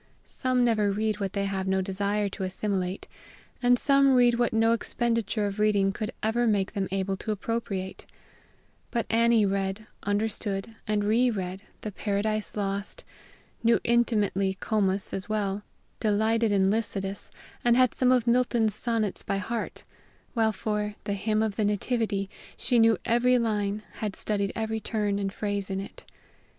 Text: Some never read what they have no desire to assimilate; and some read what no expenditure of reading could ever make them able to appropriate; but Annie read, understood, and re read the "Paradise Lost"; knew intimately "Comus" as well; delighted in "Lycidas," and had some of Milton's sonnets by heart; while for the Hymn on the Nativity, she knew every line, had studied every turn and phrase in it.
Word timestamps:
Some 0.25 0.65
never 0.65 0.91
read 0.91 1.19
what 1.19 1.33
they 1.33 1.45
have 1.45 1.67
no 1.67 1.79
desire 1.79 2.27
to 2.29 2.43
assimilate; 2.43 3.07
and 3.61 3.77
some 3.77 4.15
read 4.15 4.33
what 4.39 4.51
no 4.51 4.73
expenditure 4.73 5.45
of 5.45 5.59
reading 5.59 5.91
could 5.93 6.11
ever 6.23 6.47
make 6.47 6.73
them 6.73 6.87
able 6.89 7.15
to 7.17 7.31
appropriate; 7.31 8.07
but 8.89 9.05
Annie 9.11 9.45
read, 9.45 9.85
understood, 10.01 10.75
and 10.87 11.03
re 11.03 11.29
read 11.29 11.61
the 11.81 11.91
"Paradise 11.91 12.55
Lost"; 12.55 13.05
knew 13.63 13.79
intimately 13.83 14.57
"Comus" 14.59 15.13
as 15.13 15.29
well; 15.29 15.61
delighted 15.99 16.51
in 16.51 16.71
"Lycidas," 16.71 17.29
and 17.63 17.77
had 17.77 17.93
some 17.93 18.11
of 18.11 18.25
Milton's 18.25 18.73
sonnets 18.73 19.21
by 19.21 19.37
heart; 19.37 19.83
while 20.33 20.51
for 20.51 20.95
the 21.03 21.13
Hymn 21.13 21.43
on 21.43 21.51
the 21.51 21.63
Nativity, 21.65 22.27
she 22.57 22.79
knew 22.79 22.97
every 23.05 23.37
line, 23.37 23.83
had 23.97 24.15
studied 24.15 24.51
every 24.55 24.79
turn 24.79 25.19
and 25.19 25.31
phrase 25.31 25.69
in 25.69 25.79
it. 25.79 26.05